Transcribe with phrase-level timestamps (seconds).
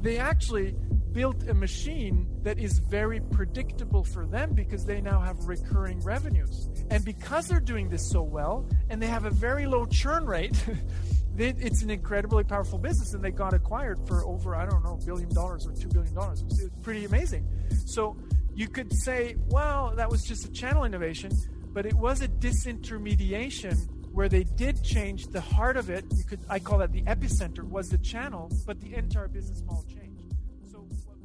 [0.00, 0.74] they actually
[1.12, 6.68] built a machine that is very predictable for them because they now have recurring revenues.
[6.90, 10.62] And because they're doing this so well and they have a very low churn rate,
[11.38, 15.32] it's an incredibly powerful business and they got acquired for over, I don't know, billion
[15.32, 16.44] dollars or two billion dollars.
[16.46, 17.48] It's pretty amazing.
[17.86, 18.16] So
[18.54, 21.32] you could say, well, that was just a channel innovation,
[21.72, 26.02] but it was a disintermediation where they did change the heart of it.
[26.10, 29.84] You could I call that the epicenter was the channel, but the entire business model
[29.84, 30.32] changed.
[30.72, 31.18] So like-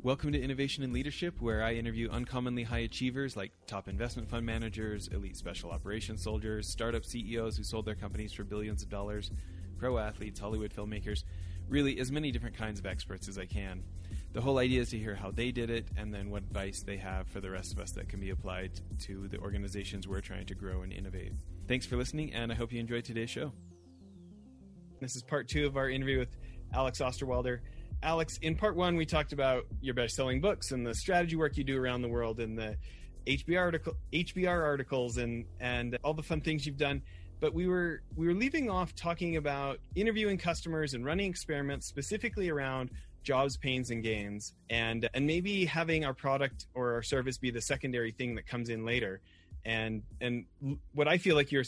[0.00, 4.46] Welcome to Innovation and Leadership, where I interview uncommonly high achievers like top investment fund
[4.46, 9.30] managers, elite special operations soldiers, startup CEOs who sold their companies for billions of dollars,
[9.76, 11.24] pro athletes, Hollywood filmmakers,
[11.68, 13.82] really as many different kinds of experts as I can.
[14.32, 16.98] The whole idea is to hear how they did it and then what advice they
[16.98, 18.72] have for the rest of us that can be applied
[19.04, 21.32] to the organizations we're trying to grow and innovate.
[21.68, 23.52] Thanks for listening, and I hope you enjoyed today's show.
[25.00, 26.28] This is part two of our interview with
[26.72, 27.60] Alex Osterwalder.
[28.02, 31.64] Alex, in part one, we talked about your best-selling books and the strategy work you
[31.64, 32.76] do around the world, and the
[33.26, 37.02] HBR article, HBR articles, and and all the fun things you've done.
[37.40, 42.48] But we were we were leaving off talking about interviewing customers and running experiments specifically
[42.48, 42.90] around
[43.26, 47.60] jobs, pains, and gains, and and maybe having our product or our service be the
[47.60, 49.20] secondary thing that comes in later
[49.66, 50.46] and and
[50.94, 51.64] what I feel like you're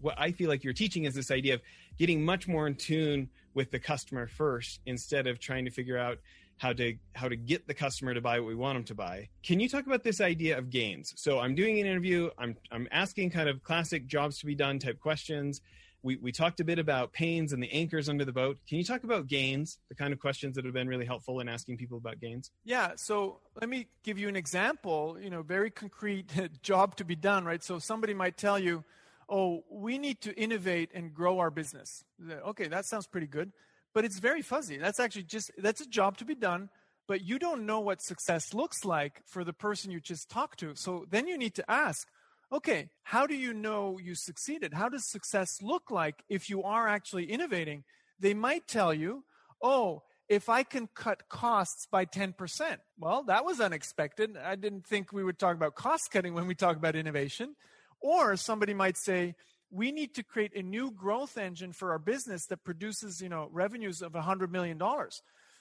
[0.00, 1.60] what I feel like you're teaching is this idea of
[1.98, 6.18] getting much more in tune with the customer first instead of trying to figure out
[6.58, 9.28] how to how to get the customer to buy what we want them to buy.
[9.42, 11.14] Can you talk about this idea of gains?
[11.16, 14.78] So I'm doing an interview, I'm I'm asking kind of classic jobs to be done
[14.78, 15.60] type questions
[16.06, 18.58] we, we talked a bit about pains and the anchors under the boat.
[18.68, 21.48] Can you talk about gains, the kind of questions that have been really helpful in
[21.48, 22.52] asking people about gains?
[22.64, 26.30] Yeah, so let me give you an example, you know, very concrete
[26.62, 27.62] job to be done, right?
[27.62, 28.84] So somebody might tell you,
[29.28, 32.04] oh, we need to innovate and grow our business.
[32.30, 33.50] Okay, that sounds pretty good,
[33.92, 34.76] but it's very fuzzy.
[34.76, 36.70] That's actually just, that's a job to be done,
[37.08, 40.76] but you don't know what success looks like for the person you just talked to.
[40.76, 42.06] So then you need to ask,
[42.52, 44.74] okay, how do you know you succeeded?
[44.74, 47.84] How does success look like if you are actually innovating?
[48.18, 49.24] They might tell you,
[49.62, 52.78] oh, if I can cut costs by 10%.
[52.98, 54.36] Well, that was unexpected.
[54.36, 57.54] I didn't think we would talk about cost cutting when we talk about innovation.
[58.00, 59.34] Or somebody might say,
[59.70, 63.48] we need to create a new growth engine for our business that produces, you know,
[63.52, 64.80] revenues of $100 million.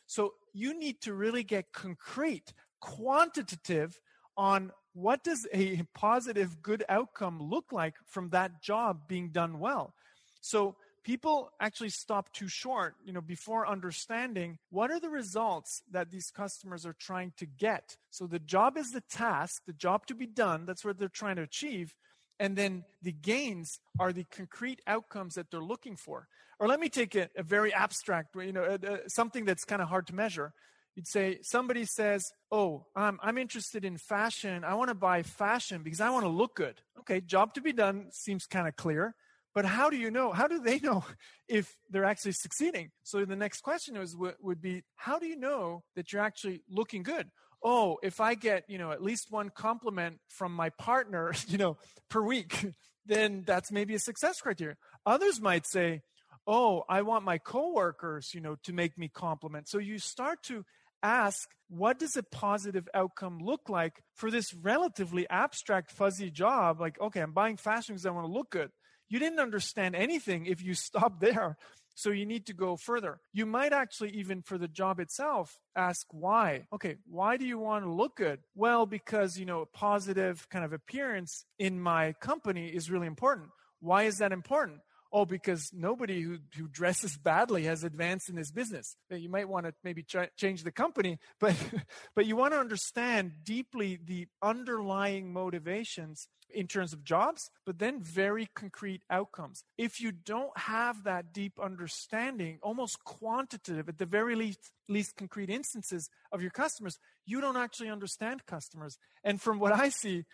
[0.07, 3.99] So you need to really get concrete, quantitative
[4.37, 9.93] on what does a positive good outcome look like from that job being done well?
[10.39, 16.09] So people actually stop too short you know before understanding what are the results that
[16.09, 17.97] these customers are trying to get.
[18.09, 21.35] So the job is the task the job to be done that's what they're trying
[21.35, 21.93] to achieve
[22.39, 26.27] and then the gains are the concrete outcomes that they're looking for.
[26.59, 29.81] Or let me take a, a very abstract you know uh, uh, something that's kind
[29.81, 30.53] of hard to measure
[30.95, 34.63] You'd say, somebody says, Oh, um, I'm interested in fashion.
[34.63, 36.81] I want to buy fashion because I want to look good.
[36.99, 39.15] Okay, job to be done seems kind of clear.
[39.53, 40.33] But how do you know?
[40.33, 41.03] How do they know
[41.47, 42.91] if they're actually succeeding?
[43.03, 47.03] So the next question is, would be, how do you know that you're actually looking
[47.03, 47.29] good?
[47.63, 51.77] Oh, if I get, you know, at least one compliment from my partner, you know,
[52.09, 52.67] per week,
[53.05, 54.75] then that's maybe a success criteria.
[55.05, 56.01] Others might say,
[56.47, 59.67] oh, I want my coworkers, you know, to make me compliment.
[59.67, 60.63] So you start to
[61.05, 66.79] ask what does a positive outcome look like for this relatively abstract fuzzy job?
[66.81, 68.71] Like okay i'm buying fashion because i want to look good.
[69.07, 71.57] You didn't understand anything if you stop there.
[71.97, 73.19] So you need to go further.
[73.31, 76.65] You might actually even for the job itself ask why.
[76.73, 78.39] Okay why do you want to look good?
[78.55, 83.49] Well because you know a positive kind of appearance in my company is really important.
[83.79, 84.79] Why is that important
[85.11, 88.95] oh, because nobody who, who dresses badly has advanced in this business.
[89.09, 91.55] You might want to maybe ch- change the company, but,
[92.15, 98.01] but you want to understand deeply the underlying motivations in terms of jobs, but then
[98.01, 99.63] very concrete outcomes.
[99.77, 105.49] If you don't have that deep understanding, almost quantitative, at the very least, least concrete
[105.49, 108.97] instances of your customers, you don't actually understand customers.
[109.23, 110.25] And from what I see,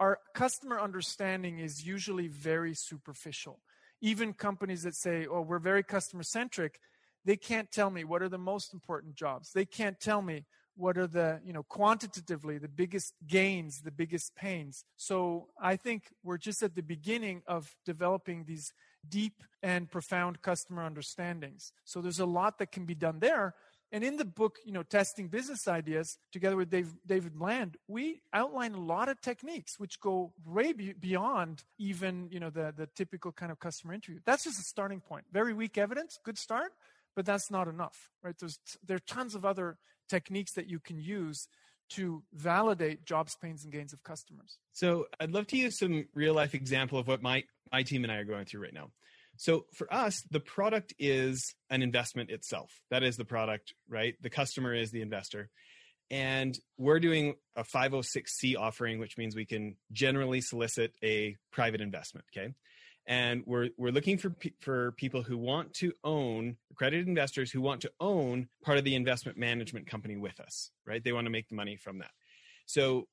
[0.00, 3.60] our customer understanding is usually very superficial
[4.00, 6.80] even companies that say, oh, we're very customer centric,
[7.24, 9.52] they can't tell me what are the most important jobs.
[9.52, 10.46] They can't tell me
[10.76, 14.84] what are the, you know, quantitatively the biggest gains, the biggest pains.
[14.96, 18.72] So I think we're just at the beginning of developing these
[19.08, 21.72] deep and profound customer understandings.
[21.84, 23.54] So there's a lot that can be done there.
[23.90, 28.20] And in the book, you know, Testing Business Ideas, together with Dave, David Bland, we
[28.34, 32.86] outline a lot of techniques which go way be- beyond even, you know, the, the
[32.94, 34.20] typical kind of customer interview.
[34.26, 35.24] That's just a starting point.
[35.32, 36.72] Very weak evidence, good start.
[37.18, 38.36] but that's not enough, right?
[38.38, 39.76] There's there are tons of other
[40.08, 41.48] techniques that you can use
[41.90, 44.58] to validate jobs, pains, and gains of customers.
[44.72, 47.42] So I'd love to use some real life example of what my
[47.72, 48.92] my team and I are going through right now.
[49.38, 52.72] So for us, the product is an investment itself.
[52.90, 54.14] That is the product, right?
[54.20, 55.48] The customer is the investor.
[56.10, 62.26] And we're doing a 506c offering, which means we can generally solicit a private investment.
[62.36, 62.52] Okay.
[63.06, 67.82] And we're, we're looking for, for people who want to own accredited investors who want
[67.82, 71.02] to own part of the investment management company with us, right?
[71.02, 72.10] They want to make the money from that.
[72.68, 73.08] So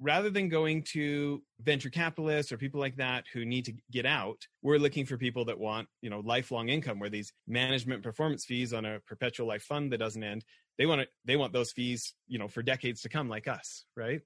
[0.00, 4.48] rather than going to venture capitalists or people like that who need to get out,
[4.62, 8.74] we're looking for people that want, you know, lifelong income where these management performance fees
[8.74, 10.44] on a perpetual life fund that doesn't end,
[10.76, 13.84] they want to, they want those fees, you know, for decades to come like us,
[13.96, 14.22] right?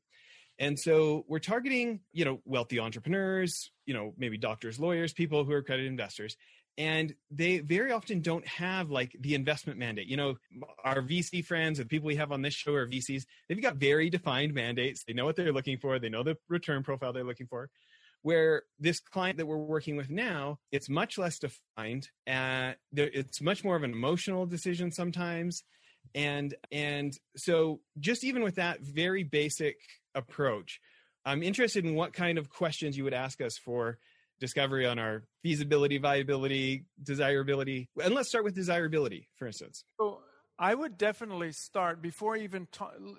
[0.59, 5.53] And so we're targeting, you know, wealthy entrepreneurs, you know, maybe doctors, lawyers, people who
[5.53, 6.39] are accredited investors
[6.81, 10.07] and they very often don't have like the investment mandate.
[10.07, 10.37] You know
[10.83, 14.09] our vc friends and people we have on this show are vcs they've got very
[14.09, 15.05] defined mandates.
[15.05, 15.99] They know what they're looking for.
[15.99, 17.69] They know the return profile they're looking for.
[18.23, 23.43] Where this client that we're working with now it's much less defined uh, and it's
[23.43, 25.63] much more of an emotional decision sometimes.
[26.15, 29.77] And and so just even with that very basic
[30.15, 30.81] approach
[31.25, 33.99] i'm interested in what kind of questions you would ask us for
[34.41, 37.89] discovery on our feasibility, viability, desirability.
[38.03, 39.85] And let's start with desirability, for instance.
[40.01, 40.21] So
[40.59, 42.69] I would definitely start before even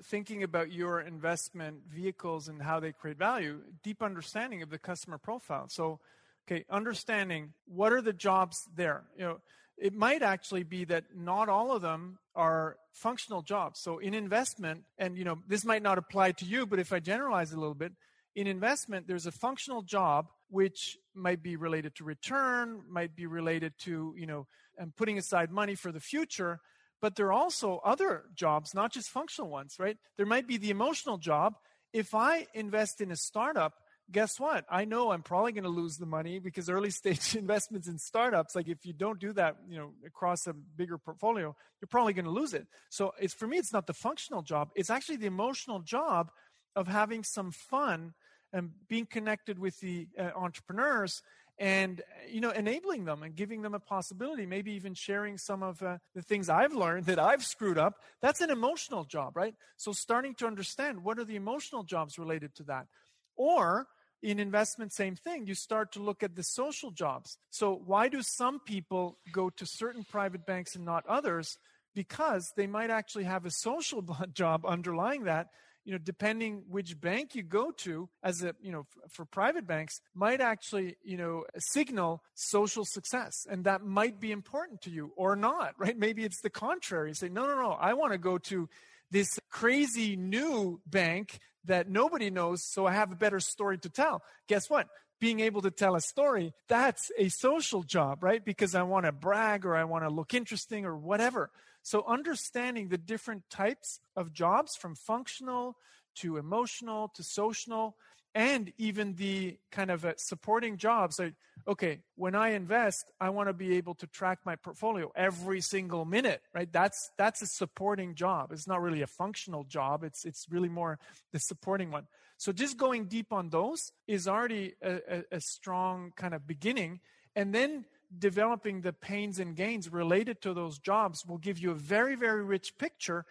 [0.04, 5.18] thinking about your investment vehicles and how they create value, deep understanding of the customer
[5.18, 5.68] profile.
[5.70, 6.00] So,
[6.48, 9.04] okay, understanding what are the jobs there.
[9.16, 9.38] You know,
[9.78, 13.80] it might actually be that not all of them are functional jobs.
[13.80, 17.00] So in investment, and you know, this might not apply to you, but if I
[17.00, 17.94] generalize a little bit,
[18.36, 23.74] in investment, there's a functional job which might be related to return, might be related
[23.80, 26.60] to, you know, and putting aside money for the future.
[27.02, 29.98] But there are also other jobs, not just functional ones, right?
[30.18, 31.56] There might be the emotional job.
[31.94, 33.74] If I invest in a startup,
[34.12, 34.66] guess what?
[34.70, 38.54] I know I'm probably going to lose the money because early stage investments in startups,
[38.54, 42.26] like if you don't do that, you know, across a bigger portfolio, you're probably going
[42.26, 42.68] to lose it.
[42.90, 44.70] So it's for me, it's not the functional job.
[44.76, 46.30] It's actually the emotional job
[46.76, 48.14] of having some fun
[48.54, 51.22] and being connected with the uh, entrepreneurs
[51.60, 55.82] and you know enabling them and giving them a possibility maybe even sharing some of
[55.84, 59.56] uh, the things i've learned that i've screwed up that's an emotional job right?
[59.78, 62.88] So starting to understand what are the emotional jobs related to that.
[63.36, 63.88] Or
[64.22, 67.38] in investment same thing you start to look at the social jobs.
[67.50, 71.58] So why do some people go to certain private banks and not others?
[71.96, 75.48] Because they might actually have a social job underlying that
[75.84, 79.66] you know, depending which bank you go to as a, you know, f- for private
[79.66, 83.46] banks might actually, you know, signal social success.
[83.50, 85.98] And that might be important to you or not, right?
[85.98, 87.10] Maybe it's the contrary.
[87.10, 88.70] You say, no, no, no, I want to go to
[89.10, 94.24] this crazy new bank that nobody knows, so I have a better story to tell.
[94.48, 94.88] Guess what?
[95.22, 98.44] being able to tell a story, that's a social job, right?
[98.44, 101.52] Because I want to brag or I want to look interesting or whatever.
[101.84, 105.76] So understanding the different types of jobs from functional
[106.16, 107.96] to emotional to social
[108.34, 111.34] and even the kind of uh, supporting jobs like
[111.68, 116.06] okay when i invest i want to be able to track my portfolio every single
[116.06, 116.72] minute right?
[116.72, 118.52] That's that's a supporting job.
[118.52, 120.04] It's not really a functional job.
[120.04, 121.00] It's it's really more
[121.32, 122.08] the supporting one.
[122.38, 127.00] So just going deep on those is already a, a, a strong kind of beginning.
[127.36, 127.86] And then
[128.18, 132.44] developing the pains and gains related to those jobs will give you a very, very
[132.44, 133.26] rich picture.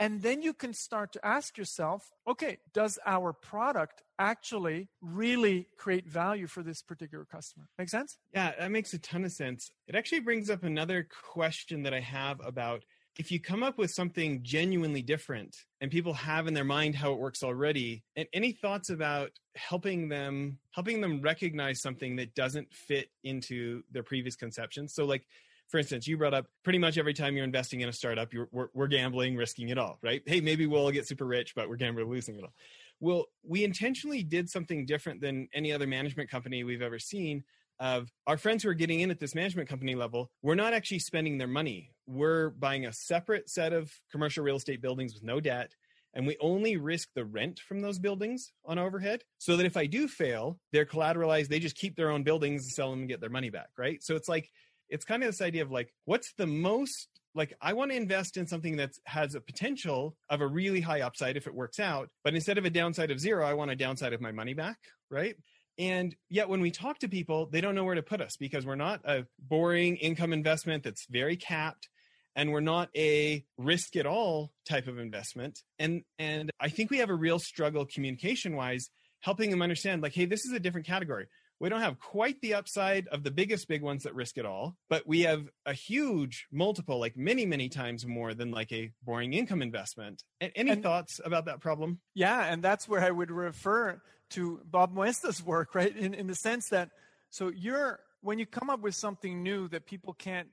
[0.00, 6.08] And then you can start to ask yourself, okay, does our product actually really create
[6.08, 7.68] value for this particular customer?
[7.78, 8.18] Make sense?
[8.32, 9.70] Yeah, that makes a ton of sense.
[9.86, 12.84] It actually brings up another question that I have about
[13.16, 17.12] if you come up with something genuinely different and people have in their mind how
[17.12, 22.72] it works already and any thoughts about helping them helping them recognize something that doesn't
[22.72, 24.94] fit into their previous conceptions?
[24.94, 25.26] So like
[25.68, 28.48] for instance you brought up pretty much every time you're investing in a startup you're
[28.50, 30.22] we're, we're gambling risking it all right?
[30.26, 32.54] Hey maybe we'll get super rich but we're gambling losing it all.
[32.98, 37.44] Well we intentionally did something different than any other management company we've ever seen
[37.80, 41.00] of our friends who are getting in at this management company level, we're not actually
[41.00, 41.90] spending their money.
[42.06, 45.72] We're buying a separate set of commercial real estate buildings with no debt.
[46.16, 49.86] And we only risk the rent from those buildings on overhead so that if I
[49.86, 51.48] do fail, they're collateralized.
[51.48, 53.70] They just keep their own buildings and sell them and get their money back.
[53.76, 54.02] Right.
[54.02, 54.48] So it's like,
[54.88, 58.36] it's kind of this idea of like, what's the most like I want to invest
[58.36, 62.08] in something that has a potential of a really high upside if it works out,
[62.22, 64.78] but instead of a downside of zero, I want a downside of my money back,
[65.10, 65.34] right?
[65.78, 68.64] And yet, when we talk to people, they don't know where to put us because
[68.64, 71.88] we're not a boring income investment that's very capped.
[72.36, 75.60] and we're not a risk at all type of investment.
[75.78, 78.90] And and I think we have a real struggle communication wise
[79.20, 81.26] helping them understand like hey this is a different category
[81.60, 84.76] we don't have quite the upside of the biggest big ones that risk it all,
[84.90, 89.32] but we have a huge multiple, like many, many times more than like a boring
[89.32, 90.22] income investment.
[90.40, 92.00] Any and, thoughts about that problem?
[92.14, 94.00] Yeah, and that's where I would refer
[94.30, 95.94] to Bob Moesta's work, right?
[95.96, 96.90] In in the sense that
[97.30, 100.48] so you're when you come up with something new that people can't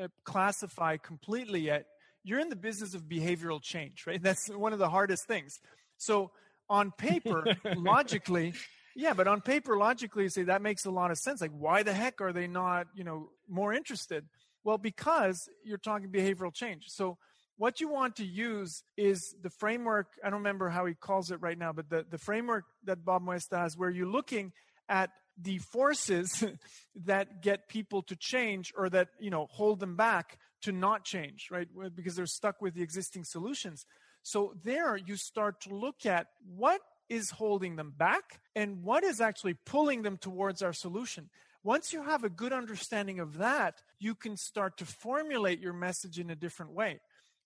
[0.00, 1.86] uh, classify completely yet,
[2.22, 4.22] you're in the business of behavioral change, right?
[4.28, 5.58] That's one of the hardest things.
[5.96, 6.30] So
[6.68, 7.44] on paper,
[7.76, 8.54] logically,
[8.94, 11.40] yeah, but on paper, logically, you say that makes a lot of sense.
[11.40, 14.24] Like, why the heck are they not, you know, more interested?
[14.62, 16.84] Well, because you're talking behavioral change.
[16.88, 17.16] So
[17.60, 20.06] what you want to use is the framework.
[20.24, 23.22] I don't remember how he calls it right now, but the, the framework that Bob
[23.22, 24.52] Moesta has, where you're looking
[24.88, 26.42] at the forces
[27.04, 31.48] that get people to change or that, you know, hold them back to not change,
[31.50, 31.68] right?
[31.94, 33.84] Because they're stuck with the existing solutions.
[34.22, 39.20] So there you start to look at what is holding them back and what is
[39.20, 41.28] actually pulling them towards our solution.
[41.62, 46.18] Once you have a good understanding of that, you can start to formulate your message
[46.18, 46.98] in a different way.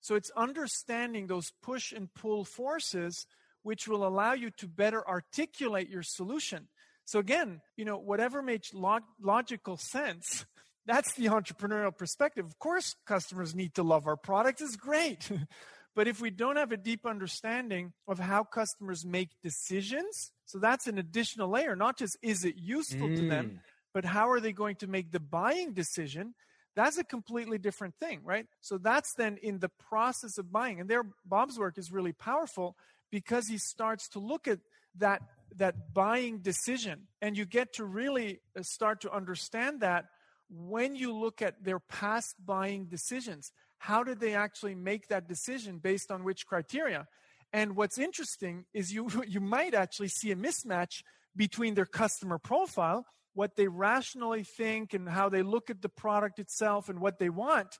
[0.04, 3.26] So it's understanding those push and pull forces
[3.62, 6.68] which will allow you to better articulate your solution.
[7.06, 10.44] So again, you know, whatever makes log- logical sense,
[10.86, 12.44] that's the entrepreneurial perspective.
[12.44, 15.30] Of course, customers need to love our product is great.
[15.96, 20.88] But if we don't have a deep understanding of how customers make decisions, so that's
[20.88, 23.14] an additional layer, not just is it useful mm.
[23.16, 23.58] to them, mm.
[23.92, 26.34] but how are they going to make the buying decision?
[26.76, 28.46] That's a completely different thing, right?
[28.60, 30.80] So that's then in the process of buying.
[30.80, 32.76] And there, Bob's work is really powerful
[33.10, 34.58] because he starts to look at
[34.96, 35.22] that
[35.56, 40.06] that buying decision and you get to really uh, start to understand that
[40.50, 43.52] when you look at their past buying decisions
[43.84, 47.06] how did they actually make that decision based on which criteria?
[47.52, 51.02] And what's interesting is you, you might actually see a mismatch
[51.36, 53.04] between their customer profile,
[53.34, 57.28] what they rationally think and how they look at the product itself and what they
[57.28, 57.78] want,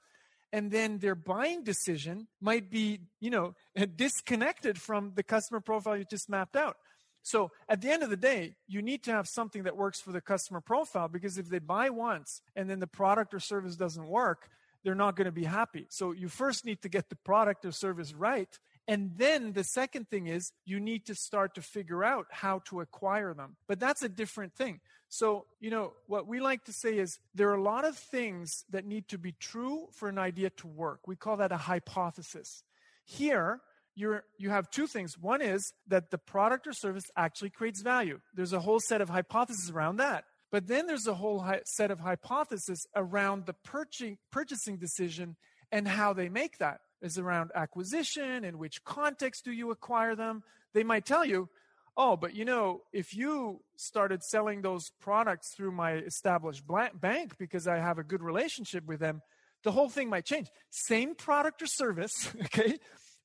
[0.52, 3.54] and then their buying decision might be, you know,
[3.96, 6.76] disconnected from the customer profile you just mapped out.
[7.24, 10.12] So at the end of the day, you need to have something that works for
[10.12, 14.06] the customer profile because if they buy once and then the product or service doesn't
[14.06, 14.50] work,
[14.84, 15.86] they're not going to be happy.
[15.88, 18.58] So you first need to get the product or service right.
[18.86, 22.80] And then the second thing is you need to start to figure out how to
[22.80, 23.56] acquire them.
[23.66, 24.80] But that's a different thing.
[25.08, 28.64] So, you know, what we like to say is there are a lot of things
[28.70, 31.06] that need to be true for an idea to work.
[31.06, 32.62] We call that a hypothesis.
[33.06, 33.60] Here,
[33.94, 35.16] you're, you have two things.
[35.16, 38.20] One is that the product or service actually creates value.
[38.34, 40.24] There's a whole set of hypotheses around that.
[40.50, 45.36] But then there's a whole set of hypotheses around the purchasing decision
[45.72, 50.42] and how they make that is around acquisition in which context do you acquire them
[50.72, 51.48] they might tell you
[51.96, 56.62] oh but you know if you started selling those products through my established
[57.00, 59.20] bank because i have a good relationship with them
[59.62, 62.78] the whole thing might change same product or service okay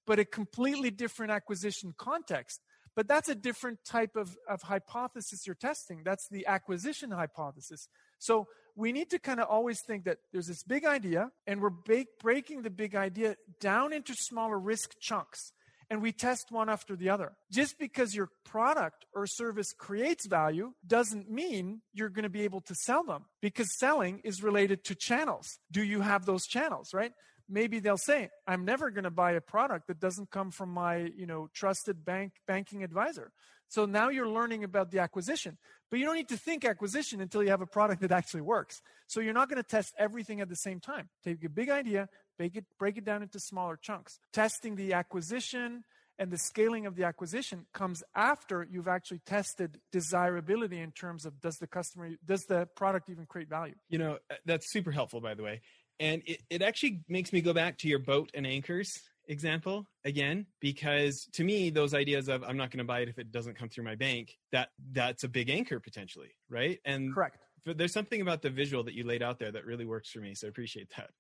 [0.06, 2.62] but a completely different acquisition context
[3.00, 6.02] but that's a different type of, of hypothesis you're testing.
[6.04, 7.88] That's the acquisition hypothesis.
[8.20, 11.70] So we need to kind of always think that there's this big idea, and we're
[11.70, 15.52] bake, breaking the big idea down into smaller risk chunks.
[15.92, 17.34] And we test one after the other.
[17.52, 22.62] Just because your product or service creates value doesn't mean you're going to be able
[22.62, 25.48] to sell them because selling is related to channels.
[25.72, 27.12] Do you have those channels, right?
[27.50, 31.10] maybe they'll say, I'm never going to buy a product that doesn't come from my,
[31.18, 33.32] you know, trusted bank banking advisor.
[33.70, 35.58] So now you're learning about the acquisition,
[35.90, 38.82] but you don't need to think acquisition until you have a product that actually works.
[39.08, 41.10] So you're not going to test everything at the same time.
[41.24, 44.20] Take a big idea, break it, break it down into smaller chunks.
[44.34, 45.84] Testing the acquisition
[46.18, 51.40] and the scaling of the acquisition comes after you've actually tested desirability in terms of
[51.40, 53.76] does the customer, does the product even create value?
[53.88, 55.62] You know, that's super helpful, by the way.
[56.00, 59.00] And it, it actually makes me go back to your boat and anchors
[59.30, 63.20] example again because to me those ideas of i'm not going to buy it if
[63.20, 66.80] it doesn't come through my bank that that's a big anchor potentially right?
[66.84, 67.38] And correct.
[67.64, 70.34] there's something about the visual that you laid out there that really works for me
[70.34, 71.12] so i appreciate that.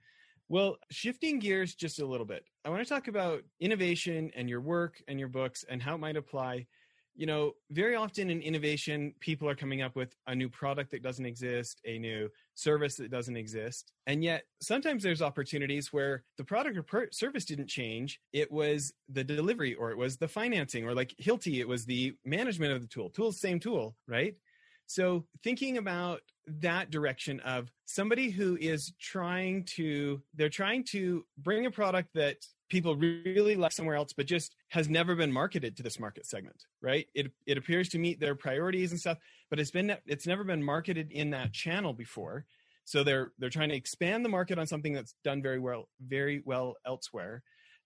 [0.49, 4.61] Well shifting gears just a little bit i want to talk about innovation and your
[4.61, 6.65] work and your books and how it might apply
[7.19, 11.03] you know, very often in innovation, people are coming up with a new product that
[11.03, 13.91] doesn't exist, a new service that doesn't exist.
[14.07, 18.21] And yet, sometimes there's opportunities where the product or per- service didn't change.
[18.31, 22.13] It was the delivery, or it was the financing, or like Hilti, it was the
[22.23, 23.09] management of the tool.
[23.09, 24.35] Tool's same tool, right?
[24.85, 31.65] So thinking about that direction of somebody who is trying to they're trying to bring
[31.65, 32.37] a product that
[32.69, 36.63] people really like somewhere else but just has never been marketed to this market segment
[36.81, 37.07] right?
[37.13, 39.17] It it appears to meet their priorities and stuff
[39.49, 42.45] but it's been it's never been marketed in that channel before.
[42.85, 46.41] So they're they're trying to expand the market on something that's done very well very
[46.45, 47.43] well elsewhere.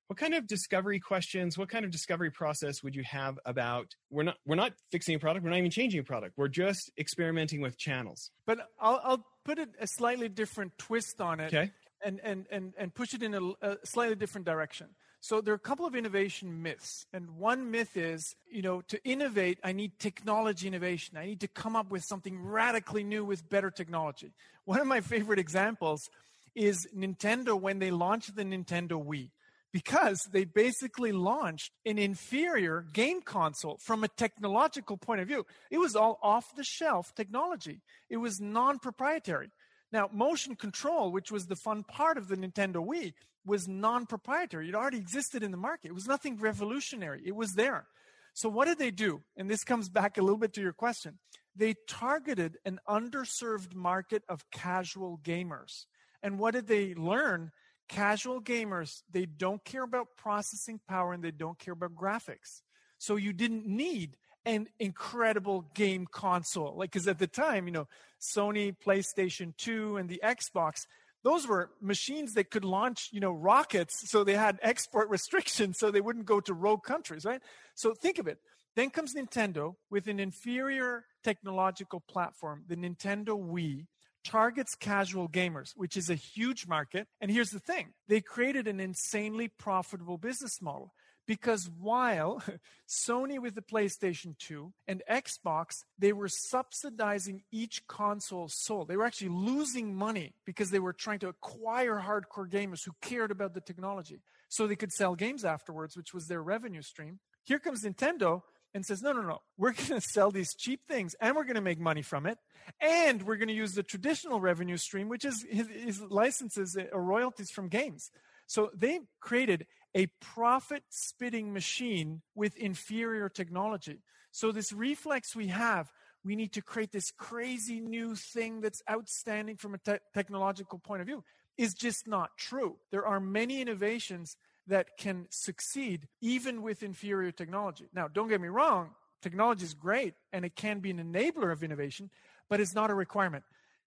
[0.07, 4.23] What kind of discovery questions what kind of discovery process would you have about we're
[4.23, 7.61] not we're not fixing a product we're not even changing a product we're just experimenting
[7.61, 8.29] with channels?
[8.45, 11.53] But i'll, I'll put it a slightly different twist on it.
[11.53, 11.71] Okay
[12.03, 14.87] and and and, and push it in a, a slightly different direction
[15.19, 19.03] so there are a couple of innovation myths and one myth is you know to
[19.03, 23.47] innovate i need technology innovation i need to come up with something radically new with
[23.49, 24.31] better technology
[24.65, 26.09] one of my favorite examples
[26.55, 29.29] is nintendo when they launched the nintendo wii
[29.73, 35.45] because they basically launched an inferior game console from a technological point of view.
[35.71, 39.49] It was all off the shelf technology, it was non proprietary.
[39.93, 43.13] Now, motion control, which was the fun part of the Nintendo Wii,
[43.45, 44.67] was non proprietary.
[44.67, 45.89] It already existed in the market.
[45.89, 47.85] It was nothing revolutionary, it was there.
[48.33, 49.21] So, what did they do?
[49.37, 51.19] And this comes back a little bit to your question.
[51.55, 55.85] They targeted an underserved market of casual gamers.
[56.23, 57.51] And what did they learn?
[57.87, 62.61] casual gamers, they don't care about processing power and they don't care about graphics.
[62.97, 66.75] So you didn't need an incredible game console.
[66.75, 67.87] Like, because at the time, you know,
[68.21, 70.85] Sony, PlayStation 2, and the Xbox,
[71.23, 74.09] those were machines that could launch, you know, rockets.
[74.09, 77.41] So they had export restrictions so they wouldn't go to rogue countries, right?
[77.75, 78.39] So think of it.
[78.75, 83.85] Then comes Nintendo with an inferior technological platform, the Nintendo Wii,
[84.23, 87.07] targets casual gamers, which is a huge market.
[87.21, 90.93] And here's the thing they created an insanely profitable business model
[91.25, 92.43] because while
[92.87, 98.87] Sony with the PlayStation 2 and Xbox, they were subsidizing each console sold.
[98.87, 103.31] They were actually losing money because they were trying to acquire hardcore gamers who cared
[103.31, 107.19] about the technology so they could sell games afterwards, which was their revenue stream.
[107.43, 108.41] Here comes Nintendo
[108.73, 111.55] and says, no, no, no, we're going to sell these cheap things and we're going
[111.55, 112.37] to make money from it.
[112.79, 117.51] And we're going to use the traditional revenue stream, which is his licenses or royalties
[117.51, 118.09] from games.
[118.47, 123.99] So they created a profit spitting machine with inferior technology.
[124.31, 125.91] So this reflex we have,
[126.23, 131.01] we need to create this crazy new thing that's outstanding from a te- technological point
[131.01, 131.23] of view
[131.57, 132.77] is just not true.
[132.91, 134.35] There are many innovations
[134.67, 137.85] that can succeed even with inferior technology.
[137.93, 141.63] Now, don't get me wrong, technology is great and it can be an enabler of
[141.63, 142.09] innovation,
[142.49, 143.43] but it's not a requirement.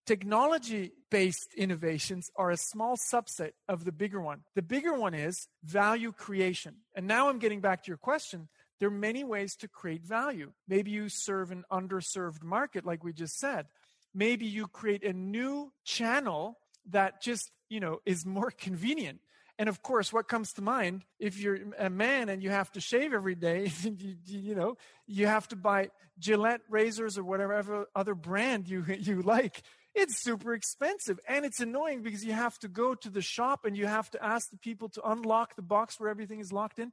[0.07, 4.43] Technology based innovations are a small subset of the bigger one.
[4.55, 6.77] The bigger one is value creation.
[6.95, 8.49] And now I'm getting back to your question.
[8.79, 10.53] There are many ways to create value.
[10.69, 13.67] Maybe you serve an underserved market, like we just said.
[14.15, 16.59] Maybe you create a new channel
[16.91, 19.19] that just, you know, is more convenient.
[19.59, 22.81] And of course, what comes to mind if you're a man and you have to
[22.81, 25.89] shave every day, you, you, know, you have to buy
[26.19, 29.63] Gillette razors or whatever other brand you, you like.
[29.99, 33.75] It's super expensive and it's annoying because you have to go to the shop and
[33.75, 36.93] you have to ask the people to unlock the box where everything is locked in.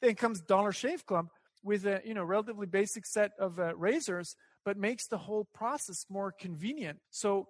[0.00, 1.28] Then comes Dollar Shave Club
[1.64, 6.06] with a you know relatively basic set of uh, razors, but makes the whole process
[6.08, 7.00] more convenient.
[7.10, 7.48] So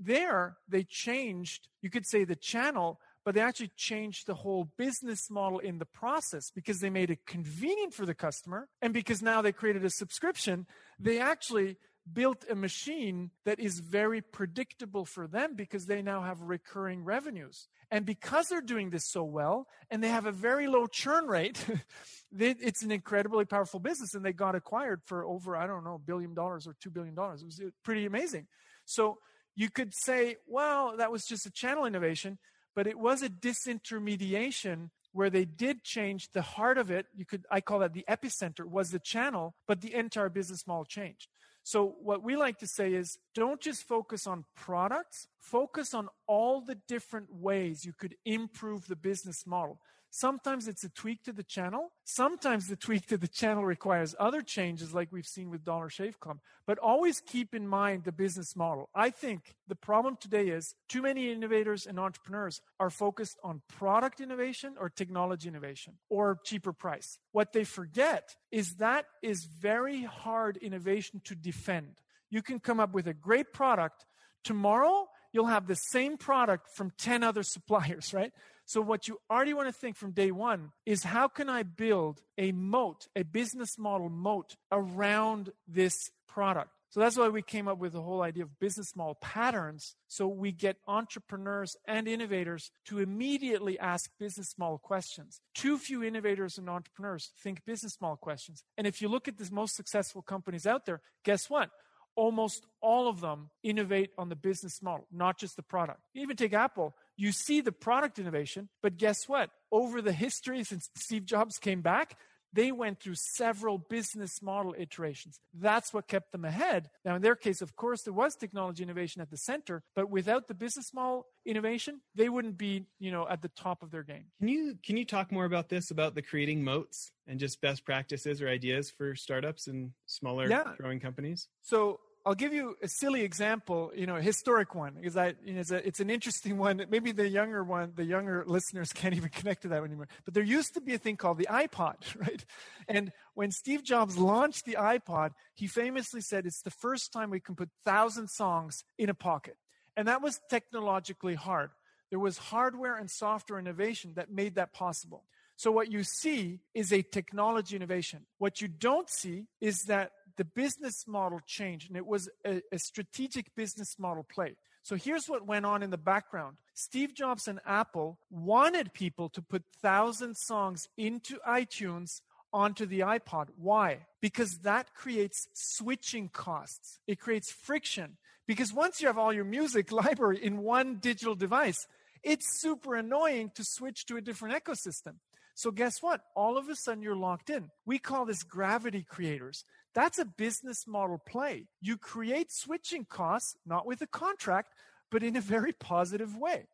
[0.00, 5.30] there they changed, you could say, the channel but they actually changed the whole business
[5.30, 8.70] model in the process because they made it convenient for the customer.
[8.80, 10.66] And because now they created a subscription,
[10.98, 11.76] they actually
[12.12, 17.68] built a machine that is very predictable for them because they now have recurring revenues.
[17.90, 21.64] And because they're doing this so well and they have a very low churn rate,
[22.38, 24.14] it's an incredibly powerful business.
[24.14, 27.14] And they got acquired for over, I don't know, a billion dollars or $2 billion.
[27.14, 28.46] It was uh, pretty amazing.
[28.84, 29.18] So
[29.54, 32.38] you could say, well, that was just a channel innovation
[32.78, 37.44] but it was a disintermediation where they did change the heart of it you could
[37.50, 41.26] i call that the epicenter was the channel but the entire business model changed
[41.68, 46.62] so what we like to say is don't just focus on products focus on all
[46.62, 49.78] the different ways you could improve the business model
[50.10, 51.92] Sometimes it's a tweak to the channel.
[52.04, 56.18] Sometimes the tweak to the channel requires other changes, like we've seen with Dollar Shave
[56.20, 56.38] Club.
[56.66, 58.88] But always keep in mind the business model.
[58.94, 64.20] I think the problem today is too many innovators and entrepreneurs are focused on product
[64.20, 67.18] innovation or technology innovation or cheaper price.
[67.32, 72.00] What they forget is that is very hard innovation to defend.
[72.30, 74.04] You can come up with a great product
[74.44, 78.32] tomorrow you'll have the same product from 10 other suppliers, right?
[78.68, 82.20] So, what you already want to think from day one is how can I build
[82.36, 86.68] a moat, a business model moat around this product?
[86.90, 89.94] So that's why we came up with the whole idea of business model patterns.
[90.06, 95.40] So we get entrepreneurs and innovators to immediately ask business model questions.
[95.54, 98.64] Too few innovators and entrepreneurs think business model questions.
[98.76, 101.70] And if you look at the most successful companies out there, guess what?
[102.18, 106.00] Almost all of them innovate on the business model, not just the product.
[106.14, 109.50] You even take Apple, you see the product innovation, but guess what?
[109.70, 112.16] Over the history since Steve Jobs came back,
[112.52, 115.40] they went through several business model iterations.
[115.52, 116.90] That's what kept them ahead.
[117.04, 120.48] Now, in their case, of course, there was technology innovation at the center, but without
[120.48, 124.24] the business model innovation, they wouldn't be, you know, at the top of their game.
[124.38, 127.84] Can you can you talk more about this about the creating moats and just best
[127.84, 130.64] practices or ideas for startups and smaller yeah.
[130.78, 131.48] growing companies?
[131.62, 135.54] So I'll give you a silly example, you know, a historic one, because I, you
[135.54, 136.84] know, it's, a, it's, an interesting one.
[136.90, 140.08] Maybe the younger one, the younger listeners can't even connect to that anymore.
[140.24, 142.44] But there used to be a thing called the iPod, right?
[142.88, 147.40] And when Steve Jobs launched the iPod, he famously said, it's the first time we
[147.40, 149.56] can put thousand songs in a pocket.
[149.96, 151.70] And that was technologically hard.
[152.10, 155.24] There was hardware and software innovation that made that possible.
[155.56, 158.26] So what you see is a technology innovation.
[158.38, 162.78] What you don't see is that the business model changed and it was a, a,
[162.78, 164.54] strategic business model play.
[164.84, 166.56] So here's what went on in the background.
[166.72, 172.20] Steve Jobs and Apple wanted people to put thousand songs into iTunes
[172.52, 173.48] onto the iPod.
[173.56, 174.06] Why?
[174.22, 177.00] Because that creates switching costs.
[177.06, 178.16] It creates friction.
[178.46, 181.86] Because once you have all your music library in one digital device,
[182.22, 185.16] it's super annoying to switch to a different ecosystem.
[185.58, 186.20] So guess what?
[186.36, 187.70] All of a sudden you're locked in.
[187.84, 189.64] We call this gravity creators.
[189.94, 191.66] That's a business model play.
[191.80, 194.74] You create switching costs, not with a contract,
[195.10, 196.66] but in a very positive way.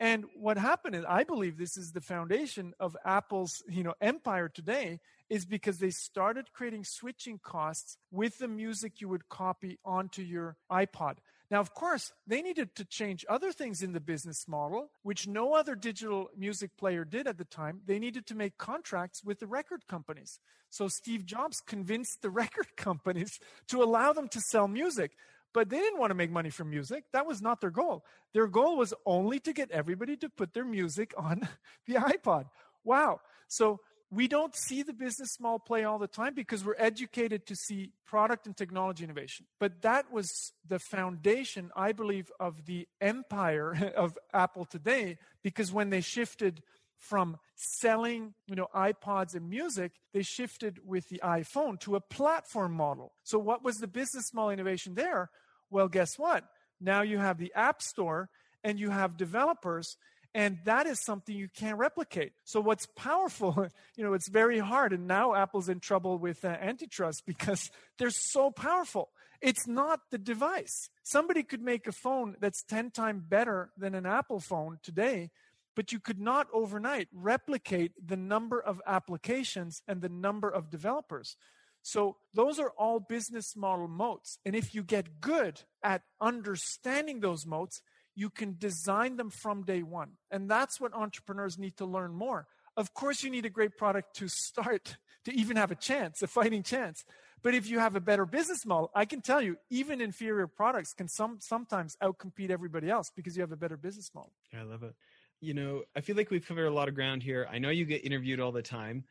[0.00, 4.48] And what happened is, I believe this is the foundation of Apple's, you know, empire
[4.48, 4.98] today,
[5.30, 10.56] is because they started creating switching costs with the music you would copy onto your
[10.70, 11.16] iPod.
[11.54, 15.54] Now, of course, they needed to change other things in the business model, which no
[15.54, 17.82] other digital music player did at the time.
[17.86, 20.40] They needed to make contracts with the record companies.
[20.70, 23.38] So Steve Jobs convinced the record companies
[23.68, 25.12] to allow them to sell music.
[25.52, 27.04] But they didn't want to make money from music.
[27.12, 28.04] That was not their goal.
[28.32, 31.48] Their goal was only to get everybody to put their music on
[31.86, 32.46] the iPod.
[32.82, 33.20] Wow.
[33.46, 33.78] So
[34.10, 37.90] we don't see the business model play all the time because we're educated to see
[38.06, 39.46] product and technology innovation.
[39.58, 45.90] But that was the foundation, I believe, of the empire of Apple today because when
[45.90, 46.62] they shifted
[46.96, 52.72] from selling you know ipods and music they shifted with the iphone to a platform
[52.72, 53.12] model.
[53.24, 55.30] So what was the business model innovation there?
[55.70, 56.44] Well guess what?
[56.80, 58.30] Now you have the app store
[58.62, 59.96] and you have developers
[60.34, 62.32] and that is something you can't replicate.
[62.44, 64.92] So what's powerful, you know, it's very hard.
[64.92, 69.10] And now Apple's in trouble with uh, antitrust because they're so powerful.
[69.40, 70.88] It's not the device.
[71.02, 75.30] Somebody could make a phone that's 10 times better than an Apple phone today,
[75.76, 81.36] but you could not overnight replicate the number of applications and the number of developers.
[81.82, 84.38] So those are all business model moats.
[84.46, 87.82] And if you get good at understanding those moats,
[88.14, 90.12] you can design them from day one.
[90.30, 92.46] And that's what entrepreneurs need to learn more.
[92.76, 96.26] Of course, you need a great product to start, to even have a chance, a
[96.26, 97.04] fighting chance.
[97.42, 100.94] But if you have a better business model, I can tell you, even inferior products
[100.94, 104.32] can some, sometimes outcompete everybody else because you have a better business model.
[104.58, 104.94] I love it.
[105.40, 107.46] You know, I feel like we've covered a lot of ground here.
[107.50, 109.04] I know you get interviewed all the time.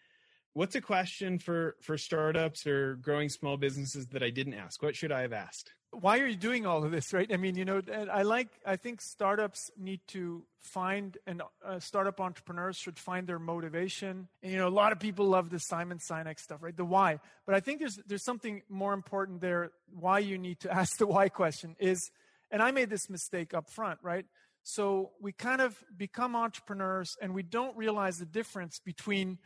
[0.53, 4.81] What's a question for for startups or growing small businesses that I didn't ask?
[4.81, 5.73] What should I have asked?
[5.93, 7.31] why are you doing all of this, right?
[7.31, 12.19] I mean, you know, I like, I think startups need to find, and uh, startup
[12.19, 14.27] entrepreneurs should find their motivation.
[14.41, 16.75] And, you know, a lot of people love the Simon Sinek stuff, right?
[16.75, 17.19] The why.
[17.45, 19.71] But I think there's, there's something more important there.
[19.93, 22.09] Why you need to ask the why question is,
[22.49, 24.25] and I made this mistake up front, right?
[24.63, 29.37] So we kind of become entrepreneurs and we don't realize the difference between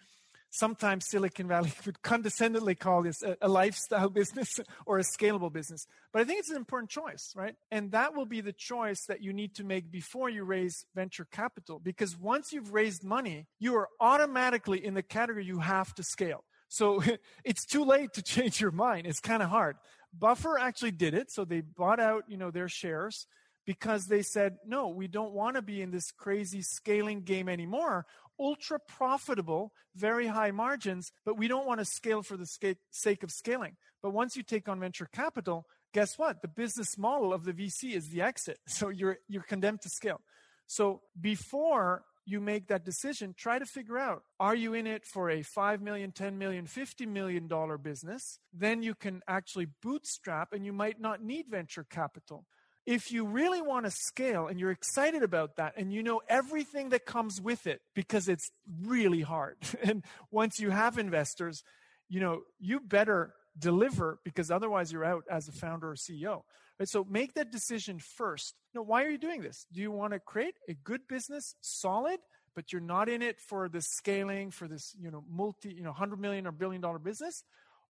[0.49, 5.87] sometimes Silicon Valley would condescendingly call this a, a, lifestyle business or a scalable business.
[6.13, 7.55] But I think it's an important choice, right?
[7.71, 11.27] And that will be the choice that you need to make before you raise venture
[11.31, 11.79] capital.
[11.79, 16.43] Because once you've raised money, you are automatically in the category you have to scale.
[16.69, 17.01] So
[17.43, 19.07] it's too late to change your mind.
[19.07, 19.77] It's kind of hard.
[20.17, 21.31] Buffer actually did it.
[21.31, 23.27] So they bought out, you know, their shares
[23.65, 28.05] because they said, no, we don't want to be in this crazy scaling game anymore
[28.39, 33.31] ultra profitable, very high margins, but we don't want to scale for the sake of
[33.31, 33.77] scaling.
[34.01, 36.41] But once you take on venture capital, guess what?
[36.41, 38.59] The business model of the VC is the exit.
[38.67, 40.21] So you're you're condemned to scale.
[40.67, 45.29] So before you make that decision, try to figure out are you in it for
[45.29, 48.39] a 5 million, 10 million, 50 million dollar business?
[48.53, 52.45] Then you can actually bootstrap and you might not need venture capital.
[52.87, 56.89] If you really want to scale and you're excited about that and you know everything
[56.89, 58.49] that comes with it because it's
[58.81, 59.57] really hard.
[59.83, 61.63] And once you have investors,
[62.07, 66.43] you know, you better deliver because otherwise you're out as a founder or CEO.
[66.79, 66.87] Right?
[66.87, 68.55] So make that decision first.
[68.73, 69.65] You know, why are you doing this?
[69.73, 72.19] Do you want to create a good business, solid,
[72.55, 75.91] but you're not in it for the scaling, for this, you know, multi, you know,
[75.91, 77.43] hundred million or billion dollar business?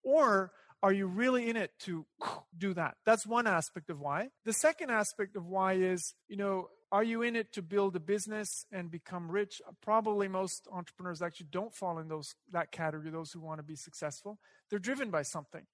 [0.03, 0.51] Or
[0.83, 2.05] are you really in it to
[2.57, 2.95] do that?
[3.05, 4.29] That's one aspect of why.
[4.45, 7.99] The second aspect of why is, you know, are you in it to build a
[7.99, 9.61] business and become rich?
[9.81, 13.75] Probably most entrepreneurs actually don't fall in those that category, those who want to be
[13.75, 14.39] successful.
[14.69, 15.65] They're driven by something.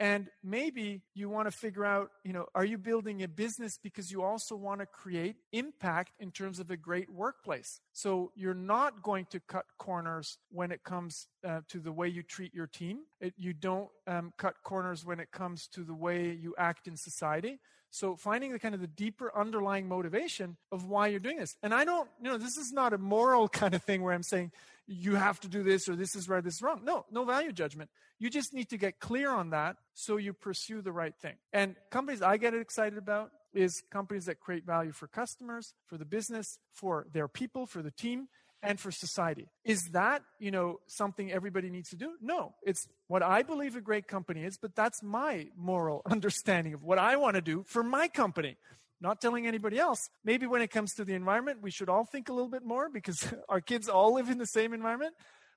[0.00, 4.10] And maybe you want to figure out, you know, are you building a business because
[4.10, 7.82] you also want to create impact in terms of a great workplace?
[7.92, 12.22] So you're not going to cut corners when it comes uh, to the way you
[12.22, 13.00] treat your team.
[13.20, 16.96] It, you don't um, cut corners when it comes to the way you act in
[16.96, 17.58] society.
[17.90, 21.56] So finding the kind of the deeper underlying motivation of why you're doing this.
[21.62, 24.22] And I don't, you know, this is not a moral kind of thing where I'm
[24.22, 24.52] saying
[24.90, 26.80] you have to do this or this is right, this is wrong.
[26.82, 27.90] No, no value judgment.
[28.18, 31.36] You just need to get clear on that so you pursue the right thing.
[31.52, 36.04] And companies I get excited about is companies that create value for customers, for the
[36.04, 38.28] business, for their people, for the team,
[38.62, 39.46] and for society.
[39.64, 42.16] Is that, you know, something everybody needs to do?
[42.20, 42.54] No.
[42.64, 46.98] It's what I believe a great company is, but that's my moral understanding of what
[46.98, 48.56] I want to do for my company.
[49.00, 50.10] Not telling anybody else.
[50.24, 52.88] Maybe when it comes to the environment, we should all think a little bit more
[52.90, 55.14] because our kids all live in the same environment.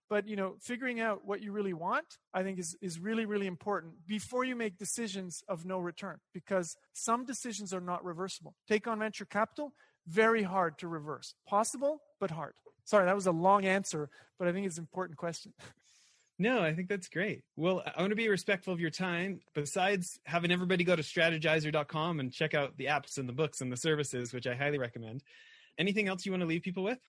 [0.10, 3.48] But you know, figuring out what you really want, I think is, is really, really
[3.48, 8.54] important before you make decisions of no return because some decisions are not reversible.
[8.68, 9.74] Take on venture capital,
[10.08, 11.34] very hard to reverse.
[11.48, 12.54] Possible, but hard.
[12.86, 15.54] Sorry, that was a long answer, but I think it's an important question.
[16.40, 17.44] No, I think that's great.
[17.56, 19.42] Well, I want to be respectful of your time.
[19.54, 23.72] Besides having everybody go to strategyzer.com and check out the apps and the books and
[23.72, 25.24] the services, which I highly recommend,
[25.78, 27.00] anything else you want to leave people with?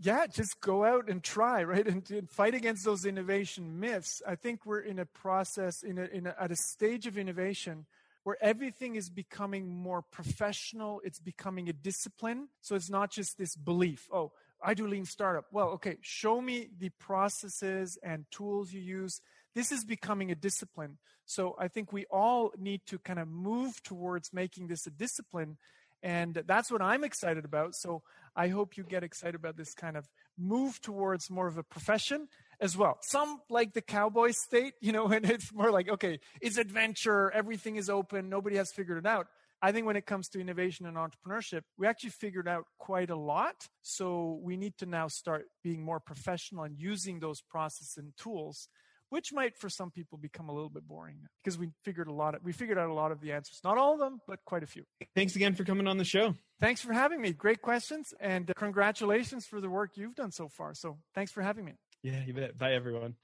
[0.00, 1.86] Yeah, just go out and try, right?
[1.86, 4.20] And, and fight against those innovation myths.
[4.26, 7.86] I think we're in a process, in a, in a, at a stage of innovation
[8.24, 11.00] where everything is becoming more professional.
[11.04, 12.48] It's becoming a discipline.
[12.60, 15.46] So it's not just this belief, oh, I do lean startup.
[15.52, 19.20] Well, okay, show me the processes and tools you use.
[19.54, 20.98] This is becoming a discipline.
[21.24, 25.56] So I think we all need to kind of move towards making this a discipline.
[26.02, 27.74] And that's what I'm excited about.
[27.74, 28.02] So
[28.36, 30.06] I hope you get excited about this kind of
[30.38, 32.28] move towards more of a profession
[32.60, 32.98] as well.
[33.02, 37.76] Some like the cowboy state, you know, and it's more like, okay, it's adventure, everything
[37.76, 39.26] is open, nobody has figured it out.
[39.62, 43.16] I think when it comes to innovation and entrepreneurship, we actually figured out quite a
[43.16, 43.54] lot.
[43.82, 48.68] So we need to now start being more professional and using those processes and tools,
[49.08, 52.34] which might for some people become a little bit boring because we figured a lot
[52.34, 53.60] of, we figured out a lot of the answers.
[53.64, 54.84] Not all of them, but quite a few.
[55.14, 56.34] Thanks again for coming on the show.
[56.60, 57.32] Thanks for having me.
[57.32, 60.74] Great questions and congratulations for the work you've done so far.
[60.74, 61.72] So thanks for having me.
[62.02, 62.58] Yeah, you bet.
[62.58, 63.14] Bye everyone.